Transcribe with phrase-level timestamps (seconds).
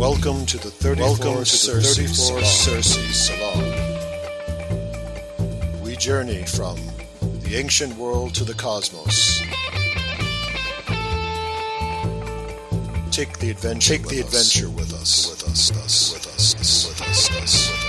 [0.00, 3.64] Welcome to the 34 Welcome to Circe, the 34 Circe Salon.
[5.82, 6.78] We journey from
[7.20, 9.42] the ancient world to the cosmos.
[13.10, 13.98] Take the adventure.
[13.98, 14.72] Take the adventure us.
[14.72, 15.28] with us.
[15.28, 15.70] With us.
[15.70, 16.14] Us.
[16.14, 16.54] With us.
[16.88, 17.28] With us.
[17.28, 17.68] With us.
[17.68, 17.79] And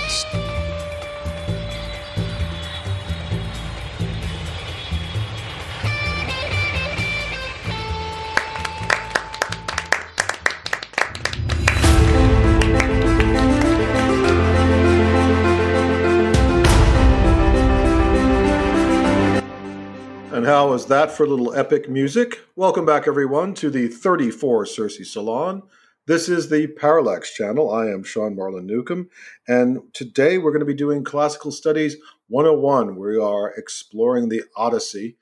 [20.52, 22.38] how was that for little epic music?
[22.56, 25.62] Welcome back, everyone, to the 34 Circe Salon.
[26.04, 27.72] This is the Parallax channel.
[27.72, 29.08] I am Sean Marlin Newcomb,
[29.48, 31.96] and today we're going to be doing Classical Studies
[32.28, 32.96] 101.
[32.96, 35.16] We are exploring the Odyssey.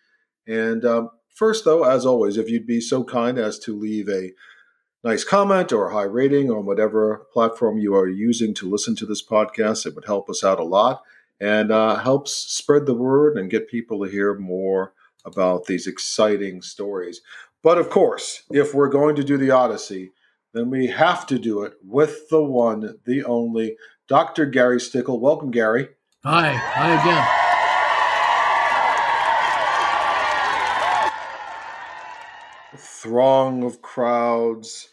[0.48, 4.32] And um, first, though, as always, if you'd be so kind as to leave a
[5.04, 9.06] nice comment or a high rating on whatever platform you are using to listen to
[9.06, 11.04] this podcast, it would help us out a lot
[11.40, 14.92] and uh, helps spread the word and get people to hear more
[15.24, 17.20] about these exciting stories.
[17.62, 20.12] But of course, if we're going to do the Odyssey,
[20.54, 23.76] then we have to do it with the one, the only,
[24.08, 24.46] Dr.
[24.46, 25.20] Gary Stickel.
[25.20, 25.88] Welcome, Gary.
[26.24, 26.52] Hi.
[26.54, 27.26] Hi again.
[32.76, 34.88] Throng of crowds.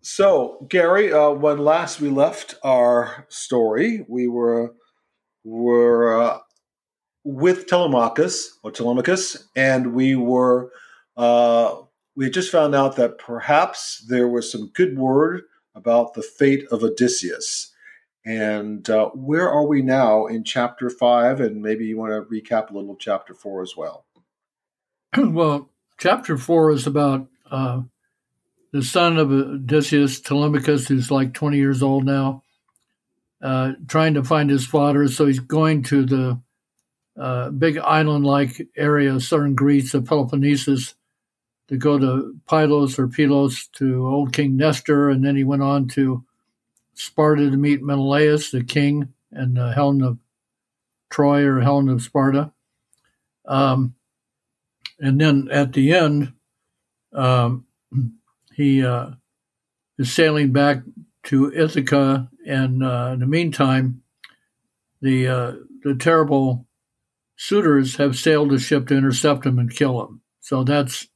[0.00, 4.74] So, Gary, uh, when last we left our story, we were
[5.44, 6.38] were uh,
[7.24, 10.70] with Telemachus or Telemachus, and we were
[11.16, 11.76] uh,
[12.16, 15.42] we just found out that perhaps there was some good word
[15.74, 17.72] about the fate of Odysseus.
[18.24, 21.40] And uh, where are we now in chapter five?
[21.40, 24.04] And maybe you want to recap a little chapter four as well.
[25.16, 27.82] well, chapter four is about uh,
[28.72, 32.42] the son of Odysseus, Telemachus, who's like 20 years old now,
[33.40, 35.08] uh, trying to find his father.
[35.08, 36.40] So he's going to the
[37.18, 40.94] uh, big island-like area of southern Greece, of Peloponnesus,
[41.68, 45.88] to go to Pylos or Pylos to old King Nestor, and then he went on
[45.88, 46.24] to
[46.94, 50.18] Sparta to meet Menelaus, the king, and uh, Helen of
[51.10, 52.52] Troy or Helen of Sparta.
[53.44, 53.94] Um,
[54.98, 56.32] and then at the end,
[57.12, 57.66] um,
[58.54, 59.10] he uh,
[59.98, 60.78] is sailing back
[61.24, 64.02] to Ithaca, and uh, in the meantime,
[65.00, 65.52] the uh,
[65.82, 66.66] the terrible
[67.38, 70.20] suitors have sailed a ship to intercept him and kill him.
[70.40, 71.08] So that's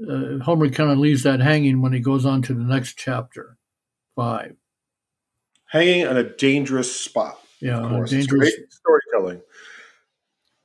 [0.00, 3.58] uh, Homer kind of leaves that hanging when he goes on to the next chapter,
[4.14, 4.56] five.
[5.66, 7.38] Hanging on a dangerous spot.
[7.60, 9.42] Yeah, dangerous storytelling.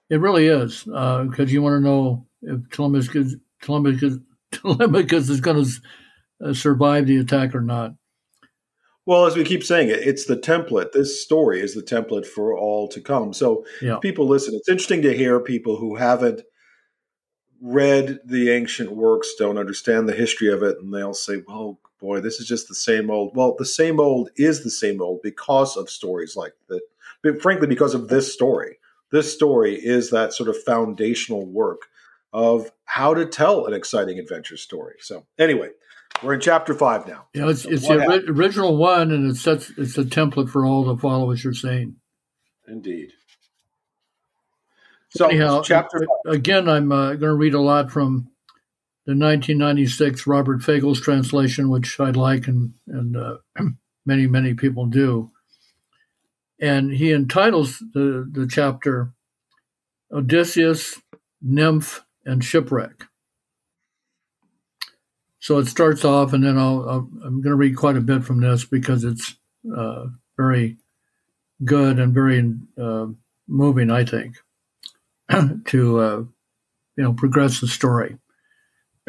[0.09, 4.17] It really is because uh, you want to know if Telemachus, Telemachus,
[4.51, 7.93] Telemachus is going to uh, survive the attack or not.
[9.11, 10.93] Well, as we keep saying it, it's the template.
[10.93, 13.33] This story is the template for all to come.
[13.33, 13.97] So yeah.
[13.97, 14.55] people listen.
[14.55, 16.43] It's interesting to hear people who haven't
[17.59, 22.21] read the ancient works, don't understand the history of it, and they'll say, "Well, boy,
[22.21, 25.75] this is just the same old." Well, the same old is the same old because
[25.75, 26.79] of stories like that.
[27.21, 28.77] But frankly, because of this story.
[29.09, 31.81] This story is that sort of foundational work
[32.31, 34.95] of how to tell an exciting adventure story.
[35.01, 35.71] So, anyway,
[36.23, 37.25] we're in chapter five now.
[37.33, 40.65] Yeah, it's, so it's the ori- original one, and it's such, it's a template for
[40.65, 41.95] all to follow as you're saying.
[42.67, 43.11] Indeed.
[45.09, 48.29] So, Anyhow, chapter again, I'm uh, going to read a lot from
[49.05, 53.37] the 1996 Robert Fagles translation, which I like, and and uh,
[54.05, 55.31] many many people do.
[56.61, 59.11] And he entitles the the chapter
[60.13, 61.01] Odysseus,
[61.41, 63.05] Nymph, and Shipwreck.
[65.41, 68.23] So it starts off, and then I'll, i am going to read quite a bit
[68.23, 69.35] from this because it's
[69.75, 70.05] uh,
[70.37, 70.77] very
[71.65, 73.07] good and very uh,
[73.47, 74.35] moving, I think,
[75.65, 76.17] to uh,
[76.95, 78.17] you know progress the story.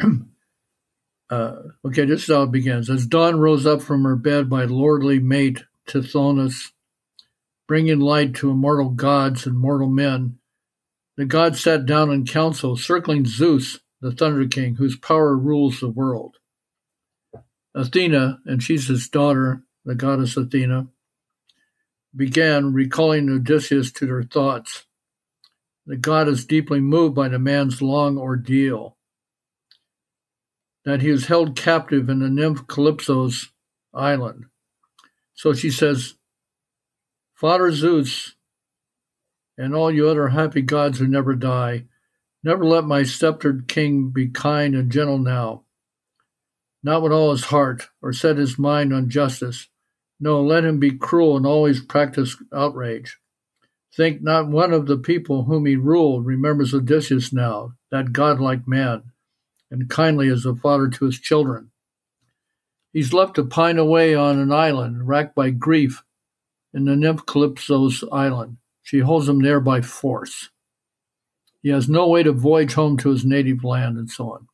[1.29, 2.91] Uh, okay, this is how it begins.
[2.91, 6.73] As dawn rose up from her bed by lordly mate Tithonus,
[7.67, 10.37] bringing light to immortal gods and mortal men,
[11.17, 15.87] the gods sat down in council, circling Zeus the Thunder King, whose power rules the
[15.87, 16.35] world.
[17.73, 20.87] Athena, and she's his daughter, the goddess Athena,
[22.13, 24.85] began recalling Odysseus to her thoughts.
[25.85, 28.97] The goddess deeply moved by the man's long ordeal.
[30.83, 33.53] That he was held captive in the nymph Calypso's
[33.93, 34.47] island.
[35.33, 36.15] So she says,
[37.35, 38.35] Father Zeus,
[39.57, 41.85] and all you other happy gods who never die,
[42.43, 45.63] Never let my sceptered king be kind and gentle now.
[46.83, 49.69] not with all his heart, or set his mind on justice.
[50.19, 53.17] No, let him be cruel and always practice outrage.
[53.95, 59.03] Think not one of the people whom he ruled remembers Odysseus now, that godlike man,
[59.71, 61.71] and kindly as a father to his children.
[62.91, 66.03] He's left to pine away on an island, racked by grief,
[66.73, 68.57] in the nymph Calypso's island.
[68.81, 70.49] She holds him there by force.
[71.63, 74.47] He has no way to voyage home to his native land, and so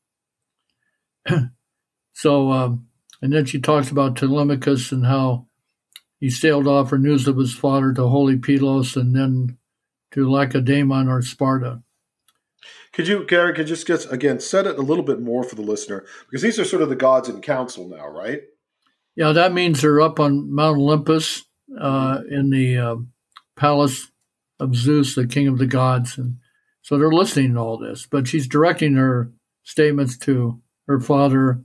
[1.27, 1.51] on.
[2.13, 2.87] so, um,
[3.21, 5.47] and then she talks about Telemachus and how
[6.19, 9.57] he sailed off for news of his father to Holy Pylos and then
[10.11, 11.81] to Lacedaemon or Sparta.
[12.93, 15.55] Could you, Gary, could you just get, again, set it a little bit more for
[15.55, 16.05] the listener?
[16.25, 18.41] Because these are sort of the gods in council now, right?
[19.15, 21.43] Yeah, that means they're up on Mount Olympus
[21.79, 22.95] uh, in the uh,
[23.55, 24.11] palace
[24.59, 26.17] of Zeus, the king of the gods.
[26.17, 26.37] And
[26.89, 29.31] so they're listening to all this, but she's directing her
[29.61, 31.61] statements to her father,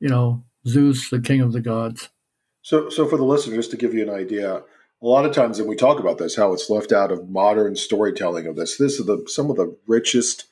[0.00, 2.08] you know, Zeus, the king of the gods.
[2.62, 4.62] So, so for the listener, just to give you an idea,
[5.02, 7.76] a lot of times when we talk about this, how it's left out of modern
[7.76, 10.46] storytelling of this, this is the some of the richest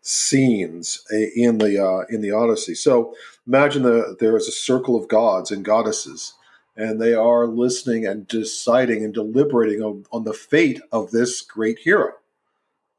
[0.00, 1.04] scenes
[1.36, 2.74] in the uh, in the Odyssey.
[2.74, 3.14] So
[3.46, 6.32] imagine that there is a circle of gods and goddesses,
[6.74, 11.80] and they are listening and deciding and deliberating on, on the fate of this great
[11.80, 12.14] hero.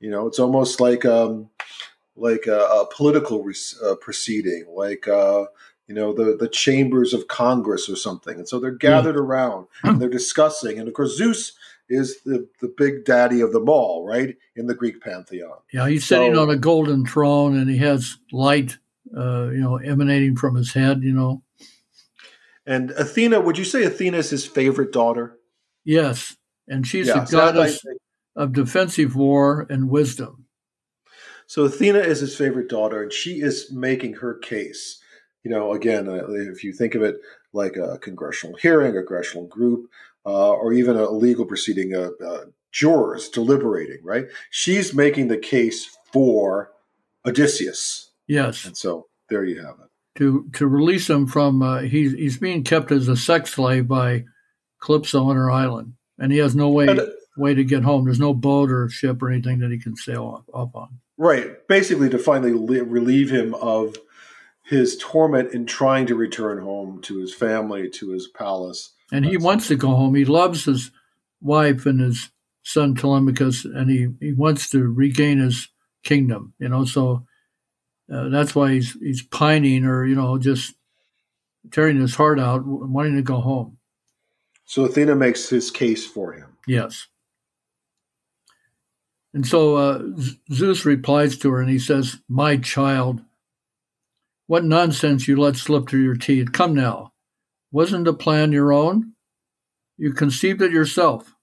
[0.04, 1.50] You know, it's almost like um,
[2.18, 5.46] like a, a political re- uh, proceeding, like uh,
[5.88, 8.36] you know the the chambers of Congress or something.
[8.36, 9.20] And so they're gathered mm.
[9.20, 10.78] around and they're discussing.
[10.78, 11.54] And of course, Zeus
[11.88, 14.36] is the the big daddy of them all, right?
[14.58, 15.56] In the Greek pantheon.
[15.72, 18.78] Yeah, he's so, sitting on a golden throne, and he has light,
[19.18, 21.02] uh, you know, emanating from his head.
[21.02, 21.44] You know.
[22.66, 25.38] And Athena, would you say Athena is his favorite daughter?
[25.86, 26.36] Yes,
[26.68, 27.82] and she's yeah, the goddess
[28.36, 30.46] of defensive war and wisdom.
[31.48, 35.00] So Athena is his favorite daughter, and she is making her case.
[35.44, 37.18] You know, again, uh, if you think of it
[37.52, 39.90] like a congressional hearing, a congressional group,
[40.26, 44.28] uh, or even a legal proceeding, uh, uh, jurors deliberating, right?
[44.50, 46.72] She's making the case for
[47.26, 48.12] Odysseus.
[48.28, 48.66] Yes.
[48.66, 49.90] And so there you have it.
[50.20, 54.26] To to release him from uh, he's he's being kept as a sex slave by
[54.80, 56.88] Calypso on her island, and he has no way.
[56.88, 57.02] And,
[57.38, 58.06] way to get home.
[58.06, 61.00] There's no boat or ship or anything that he can sail off, off on.
[61.18, 61.68] Right.
[61.68, 63.98] Basically, to finally relieve him of
[64.64, 68.94] his torment in trying to return home to his family, to his palace.
[69.12, 70.16] And he wants to go home.
[70.16, 70.92] He loves his
[71.42, 72.32] wife and his
[72.64, 75.68] son Telemachus, and he, he wants to regain his
[76.04, 76.54] kingdom.
[76.60, 77.26] You know, so
[78.12, 80.74] uh, that's why he's he's pining or you know just
[81.72, 83.78] tearing his heart out, wanting to go home.
[84.66, 86.58] So Athena makes his case for him.
[86.68, 87.08] Yes.
[89.34, 90.04] And so uh,
[90.52, 93.22] Zeus replies to her and he says, My child,
[94.48, 96.52] what nonsense you let slip through your teeth.
[96.52, 97.14] Come now.
[97.72, 99.14] Wasn't the plan your own?
[99.98, 101.34] You conceived it yourself.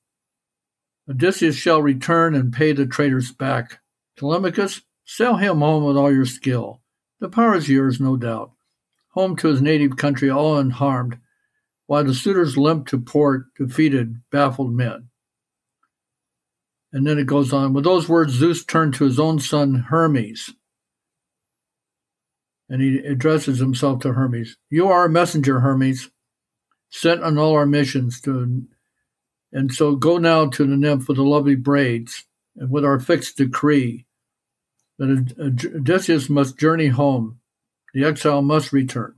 [1.09, 3.81] Odysseus shall return and pay the traitors back.
[4.17, 6.81] Telemachus, sail him home with all your skill.
[7.19, 8.53] The power is yours, no doubt.
[9.15, 11.19] Home to his native country all unharmed,
[11.87, 15.10] while the suitors limp to port, defeated, baffled men.
[16.93, 17.73] And then it goes on.
[17.73, 20.51] With those words, Zeus turned to his own son Hermes.
[22.69, 24.57] And he addresses himself to Hermes.
[24.71, 26.11] You are a messenger, Hermes,
[26.91, 28.67] sent on all our missions to
[29.53, 32.25] and so go now to the nymph with the lovely braids,
[32.57, 34.07] and with our fixed decree
[34.99, 37.41] that Odysseus must journey home.
[37.95, 39.15] The exile must return.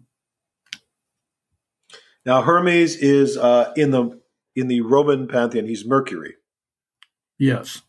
[2.24, 4.20] Now Hermes is uh, in the
[4.54, 5.66] in the Roman pantheon.
[5.66, 6.34] He's Mercury.
[7.42, 7.82] Yes.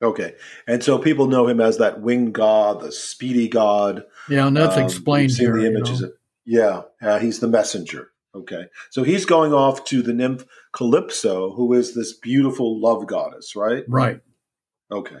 [0.00, 0.34] Okay,
[0.68, 4.04] and so people know him as that winged god, the speedy god.
[4.28, 5.56] Yeah, and that's um, explained here.
[5.56, 6.00] The images.
[6.00, 6.12] You know?
[7.00, 8.12] Yeah, uh, he's the messenger.
[8.32, 13.56] Okay, so he's going off to the nymph Calypso, who is this beautiful love goddess,
[13.56, 13.84] right?
[13.88, 14.20] Right.
[14.92, 15.18] Okay,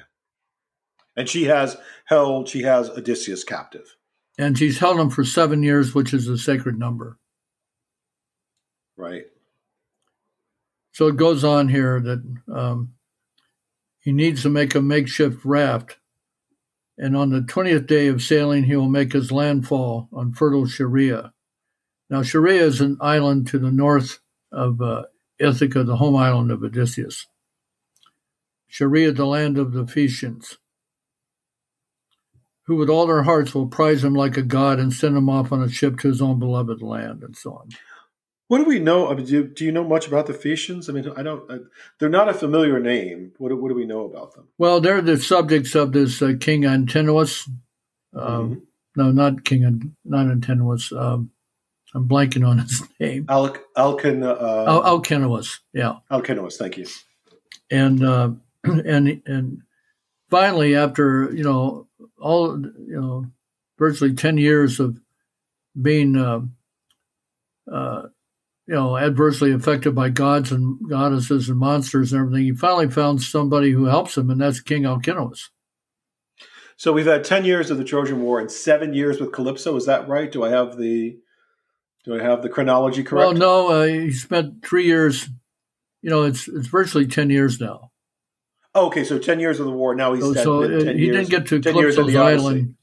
[1.16, 3.96] and she has held, she has Odysseus captive,
[4.38, 7.18] and she's held him for seven years, which is a sacred number.
[8.96, 9.24] Right.
[10.92, 12.92] So it goes on here that um,
[14.02, 15.98] he needs to make a makeshift raft,
[16.98, 21.32] and on the 20th day of sailing, he will make his landfall on fertile Scheria.
[22.10, 24.18] Now, Scheria is an island to the north
[24.50, 25.04] of uh,
[25.38, 27.26] Ithaca, the home island of Odysseus.
[28.68, 30.58] Scheria, the land of the Phaeacians,
[32.66, 35.52] who with all their hearts will prize him like a god and send him off
[35.52, 37.68] on a ship to his own beloved land, and so on.
[38.52, 39.10] What do we know?
[39.10, 40.90] I mean, do, do you know much about the Phaeacians?
[40.90, 41.50] I mean, I don't.
[41.50, 41.60] I,
[41.98, 43.32] they're not a familiar name.
[43.38, 44.48] What, what do we know about them?
[44.58, 47.48] Well, they're the subjects of this uh, King Antinous.
[48.14, 48.54] Um, mm-hmm.
[48.94, 50.92] No, not King, not Antinous.
[50.92, 51.30] Um,
[51.94, 53.24] I'm blanking on his name.
[53.30, 56.00] Al- Alkin, uh, Al- Alcinous, yeah.
[56.10, 56.84] Alcinous, thank you.
[57.70, 58.32] And uh,
[58.64, 59.62] and and
[60.28, 61.88] finally, after you know
[62.20, 63.24] all you know,
[63.78, 65.00] virtually ten years of
[65.80, 66.40] being uh,
[67.72, 68.08] uh,
[68.72, 73.20] you know adversely affected by gods and goddesses and monsters and everything, he finally found
[73.20, 75.50] somebody who helps him, and that's King Alcinous.
[76.78, 79.76] So we've had ten years of the Trojan War and seven years with Calypso.
[79.76, 80.32] Is that right?
[80.32, 81.18] Do I have the
[82.06, 83.26] do I have the chronology correct?
[83.26, 83.68] Well, no.
[83.82, 85.28] Uh, he spent three years.
[86.00, 87.90] You know, it's it's virtually ten years now.
[88.74, 89.94] Oh, okay, so ten years of the war.
[89.94, 92.06] Now he's So, dead, so it- 10 he years, didn't get to 10 years of
[92.06, 92.74] Calypso's the Island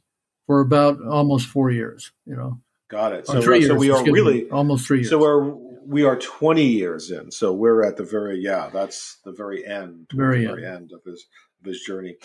[0.46, 2.12] for about almost four years.
[2.28, 3.26] You know, Got it.
[3.26, 5.10] So, three so we are excuse me, really almost three years.
[5.10, 7.32] so we're we are twenty years in.
[7.32, 8.70] So we're at the very yeah.
[8.72, 10.08] That's the very end.
[10.14, 11.26] Very the very end of his
[11.60, 12.18] of his journey.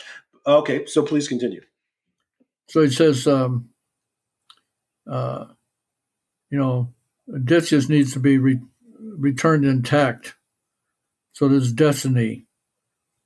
[0.47, 1.62] Okay, so please continue.
[2.68, 3.71] So he says, um,
[5.11, 5.47] uh,
[6.50, 6.92] you know,
[7.35, 8.61] Odysseus needs to be re-
[8.99, 10.35] returned intact
[11.33, 12.47] so that his destiny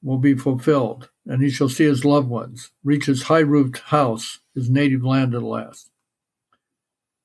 [0.02, 4.38] will be fulfilled, and he shall see his loved ones, reach his high roofed house,
[4.54, 5.90] his native land at last.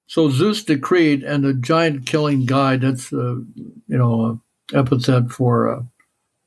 [0.07, 4.41] So Zeus decreed, and the giant killing guide, that's, uh, you know,
[4.71, 5.87] a epithet for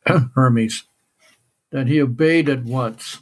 [0.07, 0.85] uh, Hermes,
[1.73, 3.21] that he obeyed at once.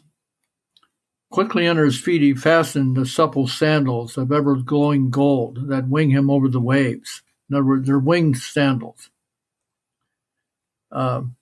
[1.31, 6.11] Quickly under his feet, he fastened the supple sandals of ever glowing gold that wing
[6.11, 7.23] him over the waves.
[7.49, 9.11] In other words, they're winged sandals.
[10.93, 11.37] Um,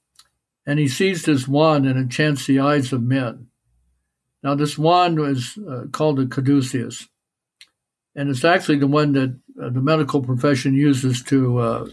[0.64, 3.48] and he seized his wand and enchants the eyes of men.
[4.42, 7.08] Now, this wand was uh, called a caduceus,
[8.14, 11.88] and it's actually the one that uh, the medical profession uses to uh,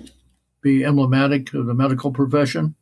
[0.62, 2.76] be emblematic of the medical profession.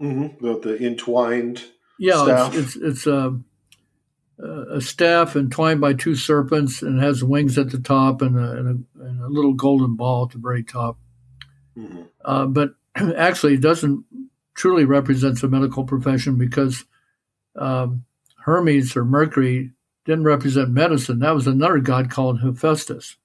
[0.00, 0.44] Mm-hmm.
[0.44, 1.64] The, the entwined.
[1.98, 2.54] Yeah, Staff.
[2.54, 3.38] it's it's, it's a,
[4.38, 8.68] a staff entwined by two serpents and has wings at the top and a, and
[8.68, 10.98] a, and a little golden ball at the very top.
[11.76, 12.08] Mhm.
[12.24, 12.74] Uh, but
[13.16, 14.04] actually, it doesn't
[14.54, 16.84] truly represent the medical profession because
[17.56, 18.04] um,
[18.44, 19.72] Hermes or Mercury
[20.10, 21.20] didn't represent medicine.
[21.20, 23.16] That was another god called Hephaestus.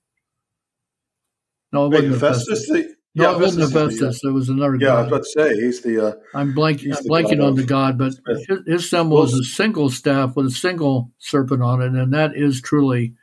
[1.73, 2.67] No, it Wait, wasn't Hephaestus.
[2.67, 4.23] The, No, yeah, it wasn't is the, Hephaestus.
[4.23, 6.07] It was another yeah, I was about to say he's the.
[6.07, 8.13] Uh, I'm blank, I'm blanking god on the god, but
[8.47, 12.35] his, his symbol is a single staff with a single serpent on it, and that
[12.35, 13.15] is truly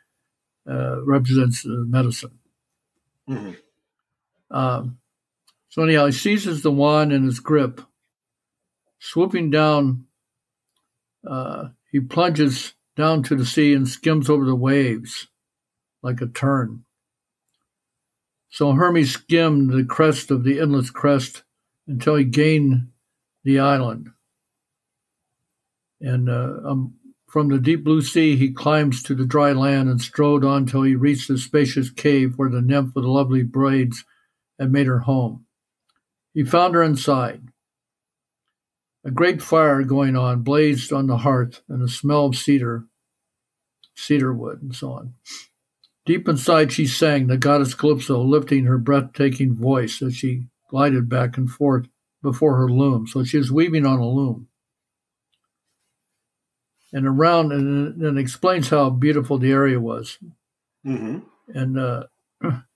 [0.68, 2.38] uh, represents uh, medicine.
[3.28, 3.56] mhm.
[4.50, 4.98] Um,
[5.70, 7.80] so anyhow, he seizes the wand in his grip,
[8.98, 10.06] swooping down.
[11.26, 15.28] Uh, he plunges down to the sea and skims over the waves
[16.02, 16.84] like a tern.
[18.50, 21.42] So Hermes skimmed the crest of the endless crest
[21.86, 22.88] until he gained
[23.44, 24.10] the island.
[26.00, 26.94] And uh, um,
[27.28, 30.82] from the deep blue sea, he climbs to the dry land and strode on till
[30.82, 34.04] he reached the spacious cave where the nymph with the lovely braids
[34.58, 35.46] had made her home.
[36.34, 37.51] He found her inside.
[39.04, 42.86] A great fire going on blazed on the hearth, and the smell of cedar,
[43.96, 45.14] cedar wood, and so on.
[46.04, 51.36] Deep inside, she sang, the goddess Calypso, lifting her breathtaking voice as she glided back
[51.36, 51.86] and forth
[52.22, 53.06] before her loom.
[53.06, 54.48] So she was weaving on a loom.
[56.92, 60.18] And around, and it explains how beautiful the area was.
[60.84, 61.22] Mhm.
[61.48, 62.04] And uh,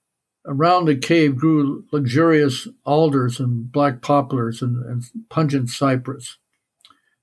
[0.47, 6.37] around the cave grew luxurious alders and black poplars and, and pungent cypress.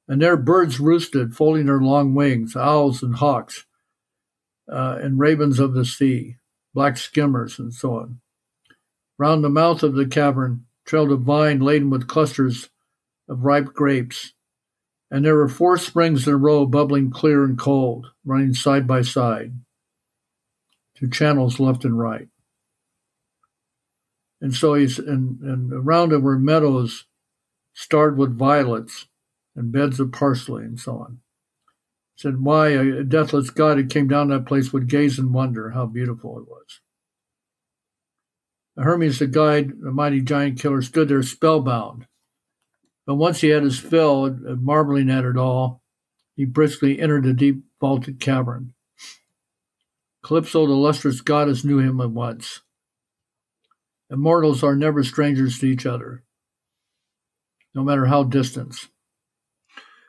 [0.07, 3.65] And there birds roosted, folding their long wings, owls and hawks,
[4.71, 6.37] uh, and ravens of the sea,
[6.75, 8.21] black skimmers, and so on.
[9.17, 12.69] Round the mouth of the cavern trailed a vine laden with clusters
[13.29, 14.35] of ripe grapes,
[15.11, 19.01] and there were four springs in a row bubbling clear and cold, running side by
[19.01, 19.55] side
[20.97, 22.29] to channels left and right.
[24.45, 27.07] And so he's and, and around him were meadows
[27.73, 29.07] starred with violets
[29.57, 31.21] and beds of parsley and so on.
[32.15, 35.71] He said, Why a deathless god who came down that place would gaze and wonder
[35.71, 36.81] how beautiful it was.
[38.77, 42.07] Hermes, the guide, the mighty giant killer, stood there spellbound.
[43.07, 45.81] But once he had his fill, uh, marveling at it all,
[46.37, 48.75] he briskly entered the deep vaulted cavern.
[50.23, 52.61] Calypso, the lustrous goddess, knew him at once.
[54.11, 56.23] Immortals are never strangers to each other,
[57.75, 58.89] no matter how distant.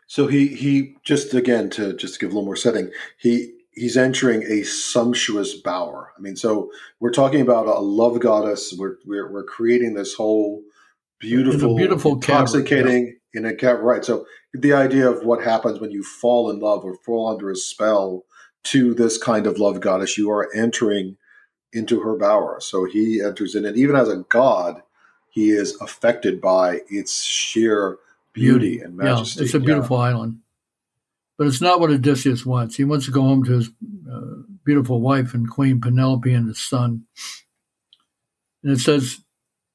[0.07, 2.91] So he he just again to just to give a little more setting.
[3.17, 6.11] He he's entering a sumptuous bower.
[6.17, 8.73] I mean, so we're talking about a love goddess.
[8.77, 10.61] We're we're, we're creating this whole
[11.19, 13.83] beautiful, beautiful cavern, intoxicating in a cavern.
[13.83, 14.05] Right.
[14.05, 17.55] So the idea of what happens when you fall in love or fall under a
[17.55, 18.23] spell
[18.65, 21.17] to this kind of love goddess, you are entering
[21.73, 22.59] into her bower.
[22.59, 24.81] So he enters in, and even as a god,
[25.29, 27.97] he is affected by its sheer
[28.33, 29.39] beauty, and majesty.
[29.39, 30.03] Yeah, it's a beautiful yeah.
[30.03, 30.39] island.
[31.37, 32.75] But it's not what Odysseus wants.
[32.77, 33.69] He wants to go home to his
[34.09, 37.05] uh, beautiful wife and Queen Penelope and his son.
[38.63, 39.19] And it says,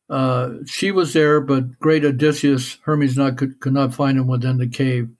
[0.09, 4.57] uh, she was there, but great Odysseus, Hermes not, could, could not find him within
[4.57, 5.11] the cave.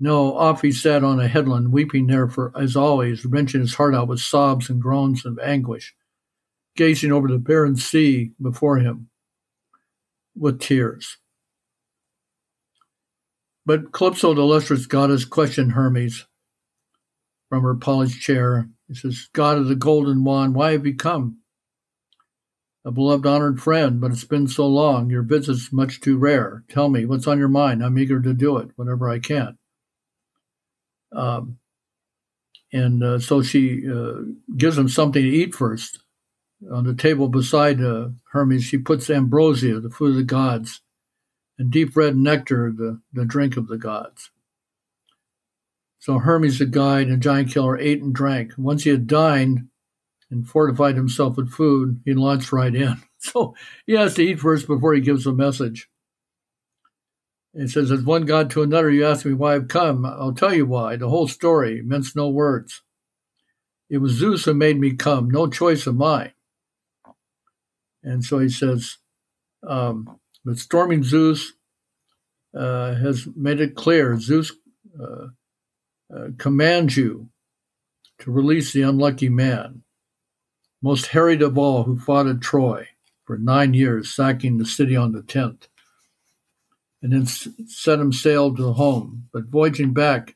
[0.00, 3.94] No, off he sat on a headland, weeping there for as always, wrenching his heart
[3.94, 5.94] out with sobs and groans of anguish,
[6.76, 9.08] gazing over the barren sea before him
[10.36, 11.18] with tears.
[13.64, 16.26] But Calypso, the lustrous goddess, questioned Hermes
[17.48, 18.68] from her polished chair.
[18.88, 21.38] He says, God of the golden wand, why have you come?
[22.84, 25.08] A beloved, honored friend, but it's been so long.
[25.08, 26.64] Your visit's much too rare.
[26.68, 27.82] Tell me, what's on your mind?
[27.82, 29.56] I'm eager to do it whenever I can.
[31.14, 31.58] Um,
[32.72, 34.22] and uh, so she uh,
[34.56, 36.00] gives him something to eat first.
[36.72, 40.80] On the table beside uh, Hermes, she puts ambrosia, the food of the gods,
[41.58, 44.30] and deep red nectar, the, the drink of the gods.
[46.00, 48.52] So Hermes, the guide and giant killer, ate and drank.
[48.58, 49.68] Once he had dined
[50.30, 52.96] and fortified himself with food, he launched right in.
[53.24, 53.54] So
[53.86, 55.88] he has to eat first before he gives a message.
[57.54, 60.04] It says, as one God to another, you ask me why I've come.
[60.04, 60.96] I'll tell you why.
[60.96, 62.82] The whole story, mince no words.
[63.88, 66.32] It was Zeus who made me come, no choice of mine.
[68.02, 68.98] And so he says,
[69.66, 71.52] um, but storming Zeus
[72.56, 74.52] uh, has made it clear Zeus
[75.00, 75.28] uh,
[76.14, 77.28] uh, commands you
[78.18, 79.82] to release the unlucky man,
[80.82, 82.88] most harried of all, who fought at Troy
[83.24, 85.68] for nine years, sacking the city on the tenth,
[87.04, 89.28] and then set him sail to home.
[89.32, 90.34] But voyaging back,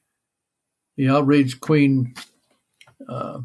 [0.96, 2.14] the outraged queen
[3.08, 3.40] uh,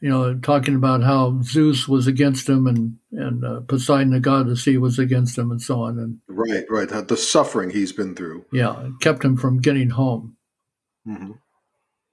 [0.00, 4.42] you know, talking about how Zeus was against him and and uh, Poseidon, the god
[4.42, 5.98] of the sea, was against him, and so on.
[5.98, 8.44] And right, right, the suffering he's been through.
[8.52, 10.36] Yeah, kept him from getting home.
[11.06, 11.32] Mm-hmm.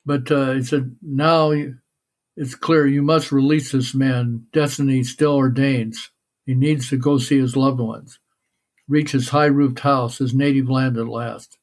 [0.05, 1.53] But uh, he said, now
[2.35, 4.47] it's clear you must release this man.
[4.51, 6.09] Destiny still ordains.
[6.45, 8.17] He needs to go see his loved ones,
[8.89, 11.57] reach his high roofed house, his native land at last.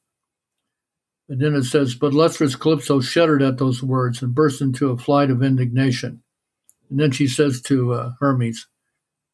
[1.29, 4.97] And then it says, But lustrous Calypso shuddered at those words and burst into a
[4.97, 6.23] flight of indignation.
[6.89, 8.65] And then she says to uh, Hermes,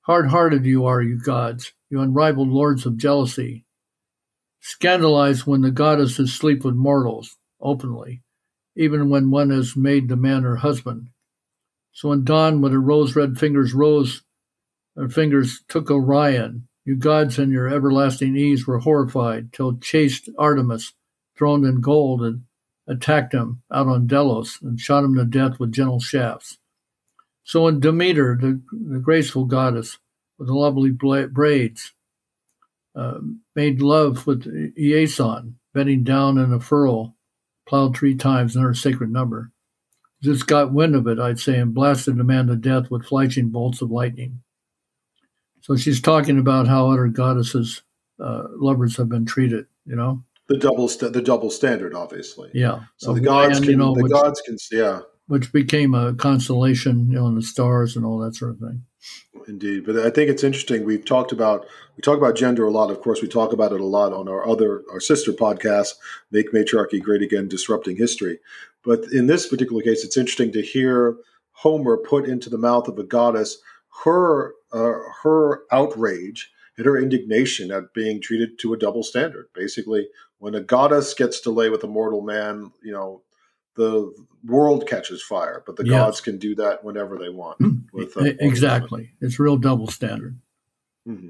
[0.01, 3.63] Hard hearted you are, you gods, you unrivaled lords of jealousy.
[4.59, 8.23] Scandalized when the goddesses sleep with mortals, openly,
[8.75, 11.09] even when one has made the man her husband.
[11.91, 14.23] So when Dawn, with her rose red fingers, rose,
[14.97, 20.93] her fingers took Orion, you gods in your everlasting ease were horrified, till chaste Artemis,
[21.37, 22.43] throned in gold, and
[22.87, 26.57] attacked him out on Delos and shot him to death with gentle shafts.
[27.43, 29.97] So when Demeter, the, the graceful goddess
[30.37, 31.93] with the lovely braids,
[32.95, 33.19] uh,
[33.55, 34.45] made love with
[34.77, 37.15] Iasion, bedding down in a furrow,
[37.67, 39.51] plowed three times in her sacred number.
[40.23, 43.49] Zeus got wind of it, I'd say, and blasted the man to death with flashing
[43.49, 44.41] bolts of lightning.
[45.63, 47.81] So she's talking about how other goddesses'
[48.19, 50.23] uh, lovers have been treated, you know?
[50.47, 52.49] the double st- the double standard, obviously.
[52.53, 52.83] Yeah.
[52.97, 55.01] So the gods can, you know, the which, gods can, yeah.
[55.27, 58.83] Which became a constellation, you know, in the stars and all that sort of thing.
[59.47, 60.85] Indeed, but I think it's interesting.
[60.85, 61.65] We've talked about
[61.97, 62.91] we talk about gender a lot.
[62.91, 65.93] Of course, we talk about it a lot on our other our sister podcast,
[66.31, 68.39] "Make Matriarchy Great Again: Disrupting History."
[68.83, 71.17] But in this particular case, it's interesting to hear
[71.53, 73.57] Homer put into the mouth of a goddess
[74.03, 79.47] her uh, her outrage and her indignation at being treated to a double standard.
[79.53, 80.07] Basically,
[80.39, 83.21] when a goddess gets to lay with a mortal man, you know,
[83.75, 84.13] the
[84.45, 87.57] world catches fire, but the gods can do that whenever they want.
[87.57, 87.77] Hmm.
[87.91, 90.39] With, uh, exactly, it's real double standard.
[91.07, 91.29] Mm-hmm.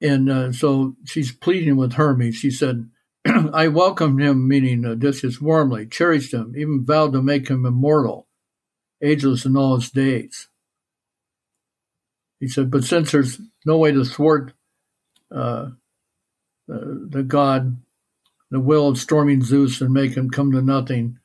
[0.00, 2.36] And uh, so she's pleading with Hermes.
[2.36, 2.88] She said,
[3.26, 8.28] "I welcomed him, meaning Odysseus, warmly, cherished him, even vowed to make him immortal,
[9.02, 10.48] ageless in all his days."
[12.40, 14.52] He said, "But since there's no way to thwart
[15.30, 15.70] uh,
[16.66, 17.76] the, the god
[18.50, 21.18] the will of storming Zeus and make him come to nothing.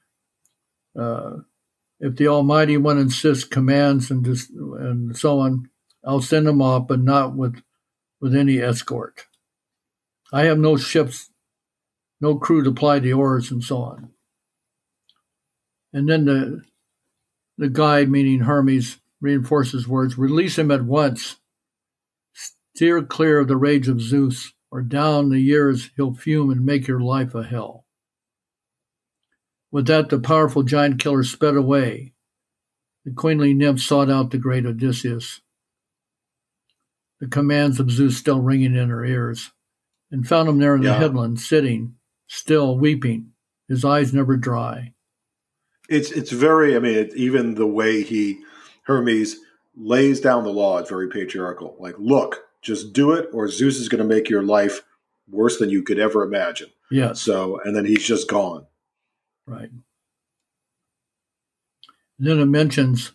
[0.98, 1.38] Uh,
[2.00, 5.70] if the Almighty One insists, commands, and dis- and so on,
[6.06, 7.62] I'll send him off, but not with
[8.20, 9.26] with any escort.
[10.32, 11.30] I have no ships,
[12.20, 14.10] no crew to ply the oars, and so on.
[15.94, 16.64] And then the
[17.58, 21.38] the guide, meaning Hermes, reinforces words: release him at once.
[22.76, 26.88] Steer clear of the rage of Zeus or down the years he'll fume and make
[26.88, 27.86] your life a hell.
[29.72, 32.14] With that, the powerful giant killer sped away,
[33.06, 35.42] the queenly nymph sought out the great Odysseus,
[37.20, 39.52] the commands of Zeus still ringing in her ears,
[40.12, 40.90] and found him there in yeah.
[40.90, 41.96] the headland, sitting,
[42.28, 43.32] still weeping,
[43.68, 44.94] his eyes never dry.
[45.88, 46.76] It's it's very.
[46.76, 48.40] I mean, it, even the way he
[48.84, 49.38] Hermes
[49.76, 51.76] lays down the law It's very patriarchal.
[51.80, 54.82] Like, look, just do it, or Zeus is going to make your life
[55.30, 56.70] worse than you could ever imagine.
[56.92, 57.14] Yeah.
[57.14, 58.68] So, and then he's just gone.
[59.46, 59.70] Right.
[62.20, 63.14] And then it mentions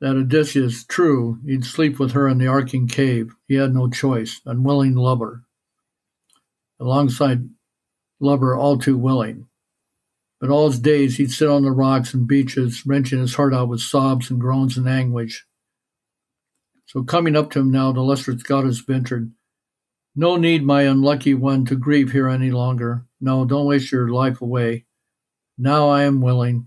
[0.00, 3.34] that Odysseus, true, he'd sleep with her in the arcing cave.
[3.46, 5.44] He had no choice, unwilling lover.
[6.80, 7.48] Alongside
[8.20, 9.46] lover, all too willing.
[10.40, 13.68] But all his days he'd sit on the rocks and beaches, wrenching his heart out
[13.68, 15.46] with sobs and groans and anguish.
[16.86, 19.32] So coming up to him now, the lustrous goddess ventured,
[20.14, 23.06] No need, my unlucky one, to grieve here any longer.
[23.20, 24.84] No, don't waste your life away.
[25.56, 26.66] Now I am willing,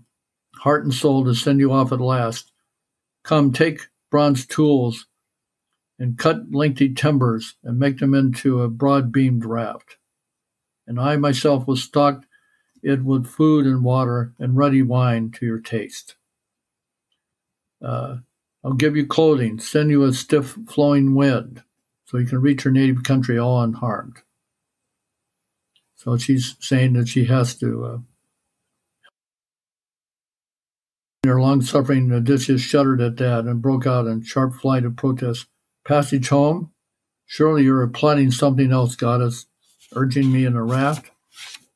[0.56, 2.52] heart and soul, to send you off at last.
[3.22, 5.06] Come, take bronze tools
[5.98, 9.96] and cut lengthy timbers and make them into a broad beamed raft.
[10.86, 12.24] And I myself will stock
[12.82, 16.16] it with food and water and ruddy wine to your taste.
[17.82, 18.16] Uh,
[18.64, 21.62] I'll give you clothing, send you a stiff flowing wind,
[22.06, 24.18] so you can reach your native country all unharmed.
[25.96, 27.84] So she's saying that she has to.
[27.84, 27.98] Uh,
[31.24, 35.46] her long suffering Odysseus shuddered at that and broke out in sharp flight of protest.
[35.84, 36.72] Passage home?
[37.26, 39.46] Surely you're plotting something else, goddess,
[39.94, 41.10] urging me in a raft.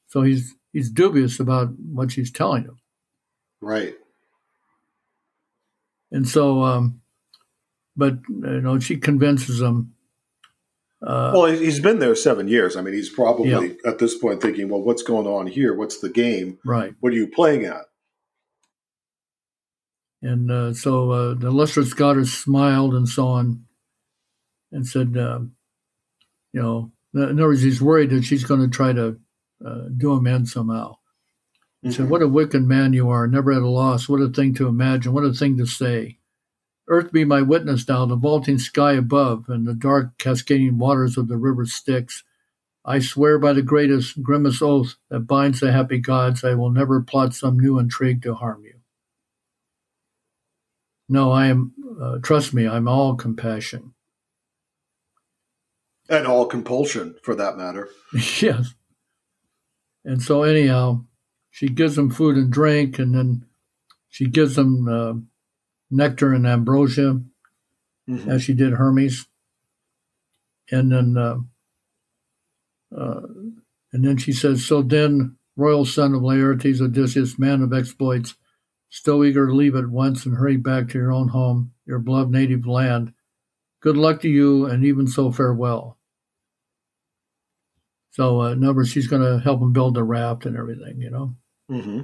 [0.08, 2.78] So he's he's dubious about what she's telling him.
[3.60, 3.94] Right.
[6.10, 7.00] And so, um,
[7.96, 9.94] but you know, she convinces him.
[11.04, 12.76] Uh, well, he's been there seven years.
[12.76, 13.90] I mean, he's probably yeah.
[13.90, 15.74] at this point thinking, "Well, what's going on here?
[15.74, 16.58] What's the game?
[16.64, 16.94] Right?
[17.00, 17.86] What are you playing at?"
[20.20, 23.64] And uh, so uh, the lustrous goddess smiled and so on,
[24.70, 25.40] and said, uh,
[26.52, 29.18] "You know, in other words, he's worried that she's going to try to
[29.64, 30.96] uh, do him in somehow."
[31.82, 31.96] He mm-hmm.
[31.96, 34.08] said, What a wicked man you are, never at a loss.
[34.08, 36.18] What a thing to imagine, what a thing to say.
[36.88, 41.28] Earth be my witness now, the vaulting sky above, and the dark cascading waters of
[41.28, 42.22] the river Styx.
[42.84, 47.00] I swear by the greatest, grimmest oath that binds the happy gods, I will never
[47.00, 48.74] plot some new intrigue to harm you.
[51.08, 53.94] No, I am, uh, trust me, I'm all compassion.
[56.08, 57.88] And all compulsion, for that matter.
[58.40, 58.74] yes.
[60.04, 61.04] And so, anyhow,
[61.50, 63.46] she gives them food and drink, and then
[64.08, 65.14] she gives them uh,
[65.90, 67.20] nectar and ambrosia,
[68.08, 68.30] mm-hmm.
[68.30, 69.26] as she did Hermes.
[70.70, 71.38] And then, uh,
[72.96, 73.20] uh,
[73.92, 78.34] and then she says, "So then, royal son of Laertes, Odysseus, man of exploits,
[78.88, 82.30] still eager to leave at once and hurry back to your own home, your beloved
[82.30, 83.12] native land.
[83.80, 85.98] Good luck to you, and even so, farewell."
[88.12, 91.00] So, uh, in other words, she's going to help him build the raft and everything,
[91.00, 91.34] you know.
[91.70, 92.00] Mm-hmm.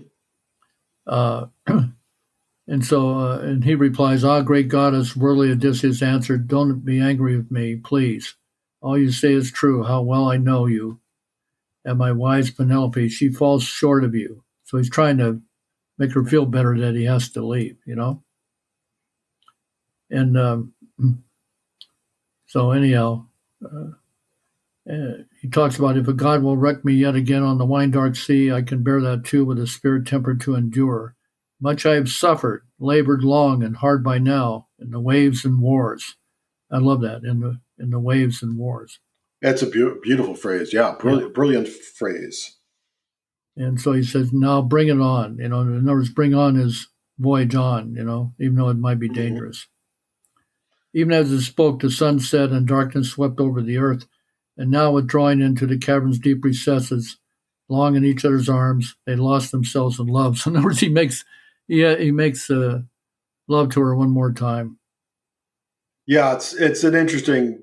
[1.07, 1.47] Uh,
[2.67, 7.37] and so, uh, and he replies, Ah, great goddess, worthy Odysseus answered, Don't be angry
[7.37, 8.35] with me, please.
[8.81, 10.99] All you say is true, how well I know you.
[11.85, 14.43] And my wise Penelope, she falls short of you.
[14.65, 15.43] So he's trying to
[15.99, 18.23] make her feel better that he has to leave, you know?
[20.11, 20.73] And um,
[22.47, 23.27] so, anyhow,
[23.63, 23.91] uh,
[24.91, 27.91] uh, he talks about if a God will wreck me yet again on the wine
[27.91, 31.15] dark sea, I can bear that too with a spirit tempered to endure.
[31.61, 36.17] Much I have suffered, labored long and hard by now in the waves and wars.
[36.71, 38.99] I love that in the in the waves and wars.
[39.43, 40.73] That's a be- beautiful phrase.
[40.73, 41.35] Yeah, brilliant, yeah.
[41.35, 42.57] brilliant phrase.
[43.57, 46.55] And so he says, "Now bring it on." You know, in other words, bring on
[46.55, 47.95] his voyage on.
[47.95, 49.21] You know, even though it might be mm-hmm.
[49.21, 49.59] dangerous.
[49.59, 50.99] Mm-hmm.
[51.01, 54.07] Even as it spoke, the sun set and darkness swept over the earth
[54.59, 57.17] and now withdrawing into the cavern's deep recesses,
[57.69, 60.39] long in each other's arms, they lost themselves in love.
[60.39, 61.25] So in other words, he makes
[61.69, 62.81] he, he makes uh,
[63.47, 64.79] love to her one more time.
[66.07, 67.63] Yeah, it's it's an interesting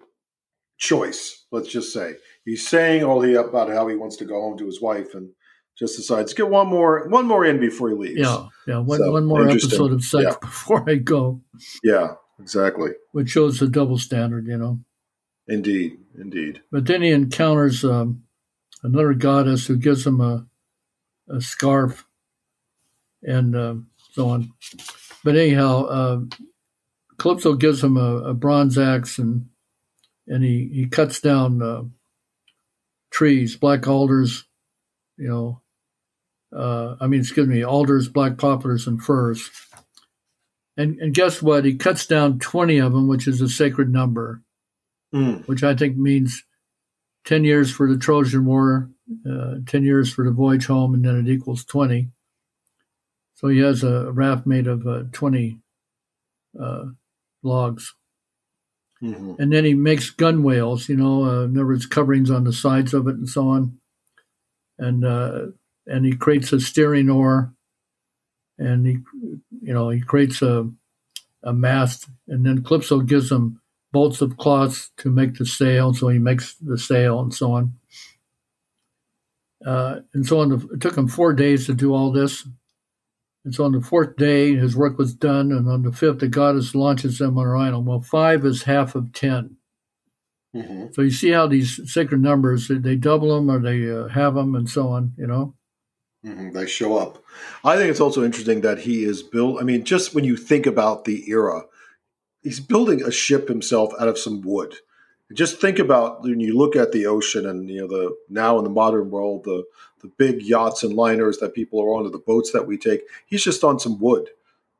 [0.77, 1.45] choice.
[1.51, 2.13] Let's just say
[2.45, 5.29] he's saying all the about how he wants to go home to his wife, and
[5.77, 8.19] just decides get one more one more in before he leaves.
[8.19, 10.35] Yeah, yeah, one, so, one more episode of sex yeah.
[10.41, 11.41] before I go.
[11.83, 12.91] Yeah, exactly.
[13.11, 14.79] Which shows the double standard, you know.
[15.47, 16.61] Indeed, indeed.
[16.71, 18.23] But then he encounters um,
[18.83, 20.45] another goddess who gives him a,
[21.29, 22.05] a scarf
[23.21, 23.75] and uh,
[24.13, 24.51] so on.
[25.23, 26.19] But anyhow, uh,
[27.17, 29.49] Calypso gives him a, a, bronze axe and
[30.27, 31.83] and he, he cuts down uh,
[33.11, 34.45] trees, black alders,
[35.17, 35.61] you know,
[36.55, 39.49] uh, I mean, excuse me, alders, black poplars, and firs.
[40.77, 41.65] And, and guess what?
[41.65, 44.41] He cuts down 20 of them, which is a sacred number,
[45.15, 45.47] Mm.
[45.47, 46.43] which I think means
[47.23, 48.89] 10 years for the Trojan War,
[49.29, 52.09] uh, 10 years for the voyage home, and then it equals 20.
[53.35, 55.57] So he has a raft made of uh, 20
[56.59, 56.85] uh,
[57.43, 57.95] logs.
[58.99, 62.53] hmm And then he makes gunwales, you know, uh, in other words, coverings on the
[62.53, 63.79] sides of it and so on.
[64.77, 65.47] And uh,
[65.87, 67.53] and he creates a steering oar,
[68.57, 68.97] and he,
[69.61, 70.69] you know, he creates a
[71.43, 73.61] a mast, and then Calypso gives him
[73.95, 77.73] bolts of cloth to make the sail, so he makes the sail and so on.
[79.65, 82.45] Uh, and so on, the, it took him four days to do all this.
[83.45, 86.27] And so on the fourth day, his work was done, and on the fifth, the
[86.27, 87.85] goddess launches them on her island.
[87.85, 89.55] Well, five is half of ten.
[90.53, 94.35] hmm So you see how these sacred numbers they double them or they uh, have
[94.35, 95.13] them and so on.
[95.17, 95.55] You know.
[96.25, 97.23] hmm They show up.
[97.63, 99.61] I think it's also interesting that he is built.
[99.61, 101.61] I mean, just when you think about the era,
[102.45, 104.75] he's building a ship himself out of some wood.
[105.33, 108.63] Just think about when you look at the ocean and you know the now in
[108.63, 109.65] the modern world the
[110.01, 113.01] the big yachts and liners that people are on, or the boats that we take.
[113.25, 114.29] He's just on some wood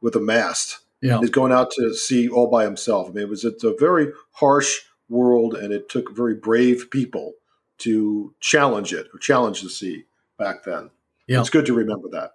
[0.01, 0.79] with a mast.
[1.01, 1.19] Yeah.
[1.19, 3.09] He's going out to sea all by himself.
[3.09, 7.33] I mean, it was it's a very harsh world, and it took very brave people
[7.79, 10.05] to challenge it or challenge the sea
[10.37, 10.91] back then.
[11.27, 11.39] Yeah.
[11.39, 12.34] It's good to remember that.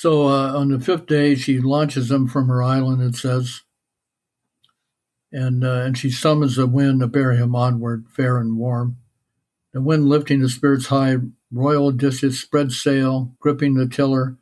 [0.00, 3.02] So uh, on the fifth day, she launches them from her island.
[3.02, 3.62] It says,
[5.32, 8.98] and uh, and she summons the wind to bear him onward, fair and warm.
[9.72, 11.16] The wind lifting the spirits high,
[11.50, 14.36] royal Odysseus spread sail, gripping the tiller,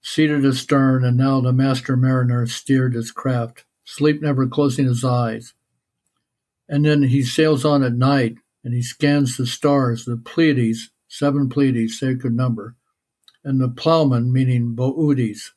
[0.00, 5.52] seated astern, and now the master mariner steered his craft, sleep never closing his eyes.
[6.70, 11.50] And then he sails on at night, and he scans the stars, the Pleiades, seven
[11.50, 12.76] Pleiades, sacred number
[13.44, 15.50] and the plowman, meaning Boötes,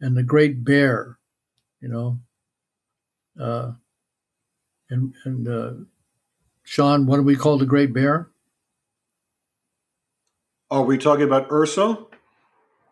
[0.00, 1.18] and the great bear,
[1.80, 2.20] you know.
[3.40, 3.72] Uh,
[4.90, 5.72] and and uh,
[6.62, 8.28] Sean, what do we call the great bear?
[10.70, 11.98] Are we talking about Ursa?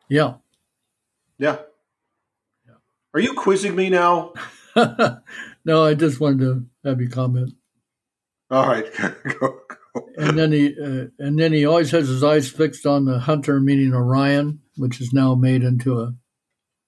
[0.09, 0.35] Yeah.
[1.39, 1.59] Yeah.
[3.15, 4.33] Are you quizzing me now?
[5.65, 7.55] no, I just wanted to have you comment.
[8.51, 8.87] All right.
[10.17, 13.61] And then he uh, and then he always has his eyes fixed on the hunter,
[13.61, 16.15] meaning Orion, which is now made into a,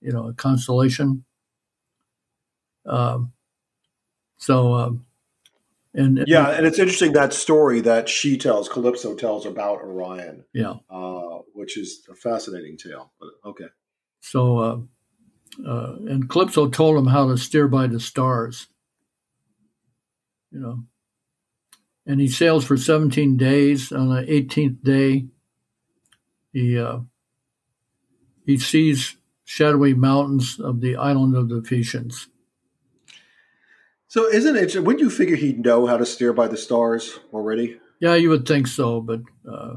[0.01, 1.25] you know, a constellation.
[2.87, 3.33] Um,
[4.39, 5.07] so, um,
[5.95, 10.75] and Yeah, and it's interesting that story that she tells, Calypso tells about Orion, yeah.
[10.89, 13.13] uh, which is a fascinating tale.
[13.21, 13.67] But okay.
[14.21, 14.79] So, uh,
[15.67, 18.69] uh, and Calypso told him how to steer by the stars.
[20.53, 20.85] You know,
[22.07, 23.93] and he sails for 17 days.
[23.93, 25.27] On the 18th day,
[26.53, 27.01] he uh,
[28.45, 32.29] he sees shadowy mountains of the island of the Phaeacians.
[34.09, 34.75] So isn't it?
[34.83, 37.79] Wouldn't you figure he'd know how to steer by the stars already?
[38.01, 39.75] Yeah, you would think so, but uh,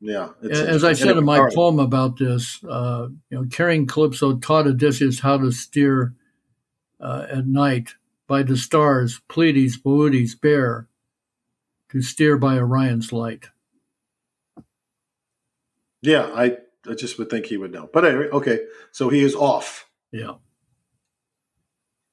[0.00, 0.30] Yeah.
[0.50, 1.54] as I said in my Alright.
[1.54, 6.14] poem about this, uh, you know, carrying Calypso taught Odysseus how to steer
[7.00, 7.94] uh, at night
[8.26, 10.88] by the stars, Pleiades, Boötes, Bear,
[11.90, 13.50] to steer by Orion's light.
[16.02, 17.88] Yeah, I, I just would think he would know.
[17.92, 18.60] But anyway, okay.
[18.92, 19.88] So he is off.
[20.12, 20.34] Yeah.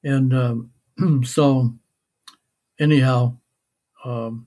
[0.02, 0.70] And um,
[1.24, 1.74] so,
[2.78, 3.36] anyhow,
[4.04, 4.46] um,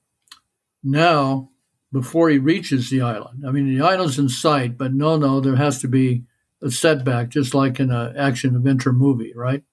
[0.83, 1.49] now
[1.91, 5.55] before he reaches the island, I mean, the island's in sight, but no, no, there
[5.55, 6.23] has to be
[6.61, 9.63] a setback, just like in an action adventure movie, right?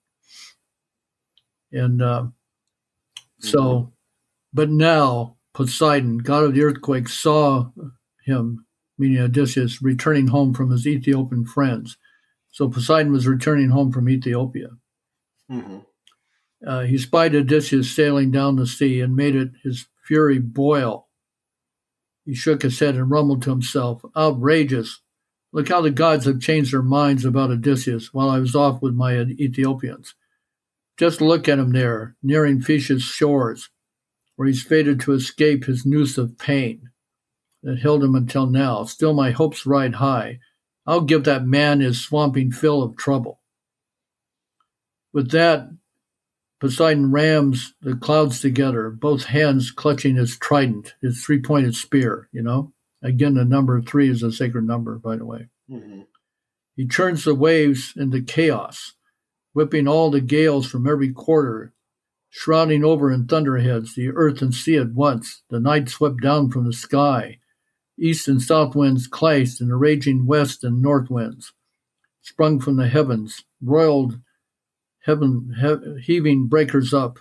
[1.71, 2.27] And uh,
[3.39, 3.91] so,
[4.53, 7.69] but now Poseidon, god of the earthquake, saw
[8.25, 8.65] him,
[8.97, 11.97] meaning Odysseus, returning home from his Ethiopian friends.
[12.51, 14.69] So Poseidon was returning home from Ethiopia.
[15.49, 15.79] hmm
[16.65, 21.07] Uh, he spied Odysseus sailing down the sea and made it his fury boil.
[22.25, 25.01] He shook his head and rumbled to himself, Outrageous!
[25.53, 28.93] Look how the gods have changed their minds about Odysseus while I was off with
[28.93, 30.15] my Ethiopians.
[30.97, 33.69] Just look at him there, nearing Phaeacia's shores,
[34.35, 36.89] where he's fated to escape his noose of pain
[37.63, 38.83] that held him until now.
[38.83, 40.39] Still, my hopes ride high.
[40.85, 43.39] I'll give that man his swamping fill of trouble.
[45.13, 45.69] With that,
[46.59, 52.41] Poseidon rams the clouds together, both hands clutching his trident, his three pointed spear, you
[52.41, 52.71] know?
[53.03, 55.47] Again, the number three is a sacred number, by the way.
[55.69, 56.01] hmm
[56.75, 58.93] He turns the waves into chaos,
[59.53, 61.73] whipping all the gales from every quarter,
[62.35, 65.43] shrouding over in thunderheads the earth and sea at once.
[65.49, 67.39] The night swept down from the sky.
[67.97, 71.53] East and south winds clashed in the raging west and north winds.
[72.21, 74.19] sprung from the heavens, roiled
[75.05, 77.19] heaven, he- heaving breakers up.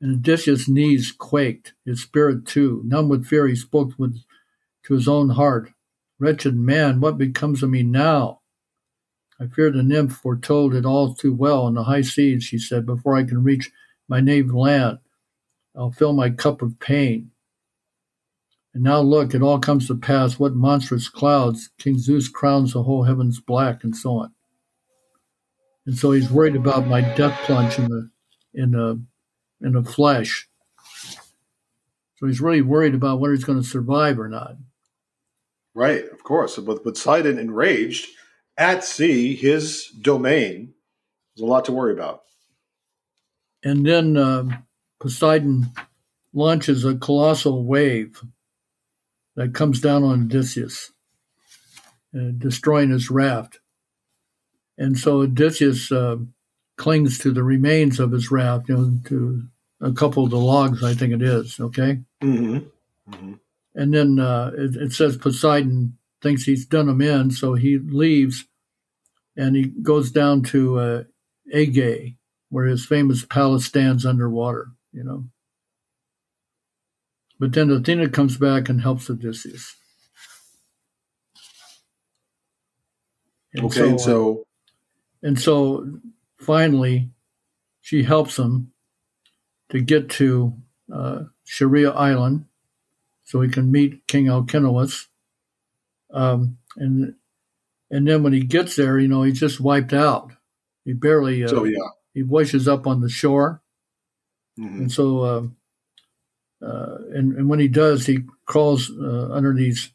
[0.00, 2.82] And Odysseus' knees quaked, his spirit too.
[2.84, 4.18] Numb with fear, he spoke with,
[4.84, 5.70] to his own heart
[6.18, 8.40] Wretched man, what becomes of me now?
[9.40, 12.84] I fear the nymph foretold it all too well in the high seas, she said,
[12.84, 13.70] before I can reach
[14.08, 14.98] my native land.
[15.76, 17.30] I'll fill my cup of pain.
[18.74, 20.38] And now look, it all comes to pass.
[20.38, 21.70] What monstrous clouds!
[21.78, 24.32] King Zeus crowns the whole heavens black, and so on.
[25.86, 28.10] And so he's worried about my death plunge in the
[28.54, 29.02] in the
[29.60, 30.48] in the flesh.
[32.16, 34.56] So he's really worried about whether he's going to survive or not.
[35.74, 36.56] Right, of course.
[36.56, 38.08] But Poseidon enraged
[38.56, 40.74] at sea, his domain.
[41.36, 42.22] There's a lot to worry about.
[43.68, 44.44] And then uh,
[44.98, 45.66] Poseidon
[46.32, 48.22] launches a colossal wave
[49.36, 50.90] that comes down on Odysseus,
[52.16, 53.60] uh, destroying his raft.
[54.78, 56.16] And so Odysseus uh,
[56.78, 59.42] clings to the remains of his raft, you know, to
[59.82, 61.60] a couple of the logs, I think it is.
[61.60, 61.98] Okay.
[62.22, 63.12] Mm-hmm.
[63.12, 63.32] Mm-hmm.
[63.74, 68.46] And then uh, it, it, says Poseidon thinks he's done him in, so he leaves,
[69.36, 71.02] and he goes down to uh,
[71.54, 72.17] Aegae,
[72.50, 74.68] where his famous palace stands underwater.
[74.92, 75.24] You know.
[77.38, 79.76] But then Athena comes back and helps Odysseus.
[83.54, 84.46] And okay, so, so
[85.22, 86.00] and so
[86.38, 87.10] finally,
[87.80, 88.72] she helps him
[89.70, 90.54] to get to
[90.92, 92.46] uh, Scheria Island
[93.24, 95.06] so he can meet King Alcinous.
[96.12, 97.14] Um, and
[97.90, 100.32] and then when he gets there, you know, he's just wiped out.
[100.84, 101.88] He barely uh, so, yeah.
[102.18, 103.62] He washes up on the shore,
[104.58, 104.82] mm-hmm.
[104.82, 105.56] and so um,
[106.60, 109.92] uh, and, and when he does, he crawls uh, under these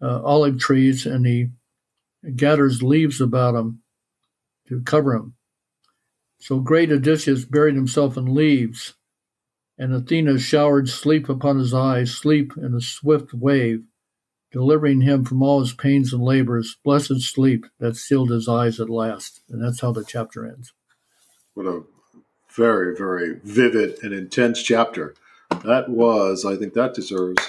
[0.00, 1.48] uh, olive trees and he
[2.34, 3.82] gathers leaves about him
[4.68, 5.34] to cover him.
[6.40, 8.94] So great Odysseus buried himself in leaves,
[9.78, 13.84] and Athena showered sleep upon his eyes, sleep in a swift wave,
[14.50, 18.90] delivering him from all his pains and labors, blessed sleep that sealed his eyes at
[18.90, 19.42] last.
[19.48, 20.72] And that's how the chapter ends.
[21.54, 21.82] What a
[22.54, 25.14] very, very vivid and intense chapter.
[25.64, 27.46] That was, I think that deserves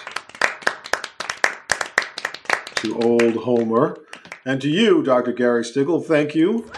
[2.75, 3.97] to old Homer.
[4.45, 5.31] And to you, Dr.
[5.31, 6.69] Gary Stickel, thank you.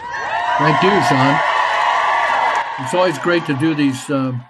[0.58, 1.40] Thank you, Sean.
[2.78, 4.44] It's always great to do these um,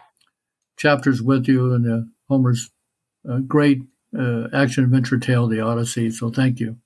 [0.77, 2.71] chapters with you and uh, Homer's
[3.29, 3.81] uh, great
[4.17, 6.11] uh, action adventure tale, The Odyssey.
[6.11, 6.77] So thank you.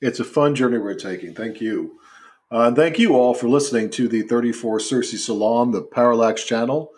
[0.00, 1.34] It's a fun journey we're taking.
[1.34, 1.97] Thank you.
[2.50, 6.92] Uh, and thank you all for listening to the 34 Circe Salon, the Parallax channel.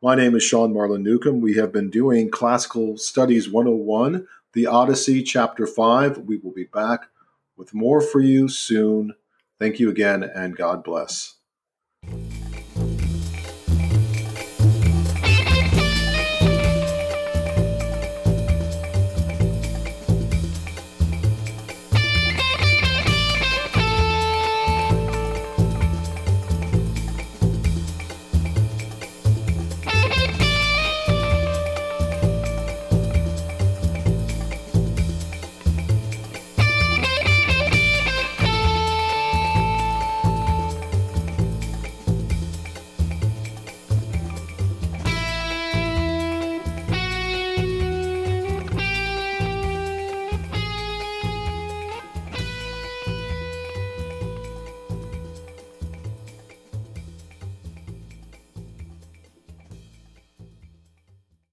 [0.00, 1.42] My name is Sean Marlin Newcomb.
[1.42, 6.18] We have been doing Classical Studies 101, The Odyssey, Chapter 5.
[6.20, 7.08] We will be back
[7.54, 9.14] with more for you soon.
[9.58, 11.34] Thank you again, and God bless.